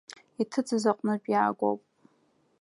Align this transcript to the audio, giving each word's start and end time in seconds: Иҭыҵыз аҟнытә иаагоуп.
Иҭыҵыз 0.41 0.83
аҟнытә 0.91 1.29
иаагоуп. 1.31 1.81